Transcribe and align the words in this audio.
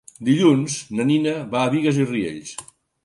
Dilluns 0.29 0.77
na 0.99 1.05
Nina 1.09 1.33
va 1.53 1.61
a 1.67 1.71
Bigues 1.75 2.01
i 2.05 2.09
Riells. 2.13 2.57